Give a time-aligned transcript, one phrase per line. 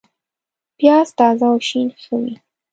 [0.77, 2.35] پیاز تازه او شین ښه وي